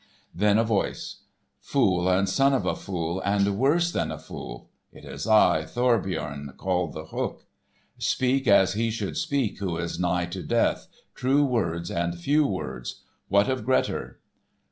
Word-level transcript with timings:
Then 0.33 0.57
a 0.57 0.63
voice: 0.63 1.17
"Fool, 1.59 2.09
and 2.09 2.27
son 2.27 2.53
of 2.55 2.65
a 2.65 2.75
fool, 2.75 3.19
and 3.23 3.55
worse 3.59 3.91
than 3.91 4.11
a 4.11 4.17
fool! 4.17 4.71
It 4.91 5.05
is 5.05 5.27
I, 5.27 5.61
Thorbjorn, 5.65 6.53
called 6.57 6.93
The 6.93 7.05
Hook. 7.05 7.45
Speak 7.99 8.47
as 8.47 8.73
he 8.73 8.89
should 8.89 9.15
speak 9.15 9.59
who 9.59 9.77
is 9.77 9.99
nigh 9.99 10.25
to 10.25 10.41
death, 10.41 10.87
true 11.13 11.45
words 11.45 11.91
and 11.91 12.17
few 12.17 12.47
words. 12.47 13.03
What 13.27 13.47
of 13.47 13.63
Grettir?" 13.63 14.17